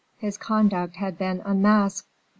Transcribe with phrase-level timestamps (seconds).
[0.17, 2.07] His conduct had been unmasked.